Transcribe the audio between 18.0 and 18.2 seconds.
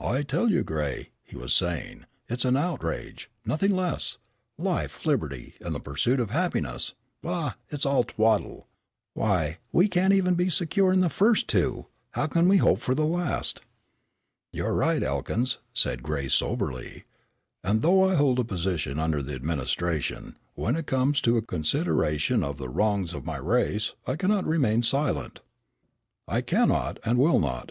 I